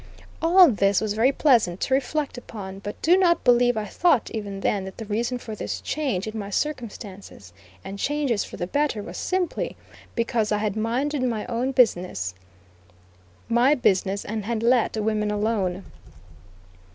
[0.41, 4.61] All this was very pleasant to reflect upon; but do not believe I thought even
[4.61, 7.53] then, that the reason for this change in my circumstances,
[7.85, 9.75] and changes for the better, was simply
[10.15, 12.25] because I had minded my business
[14.25, 15.85] and had let women alone.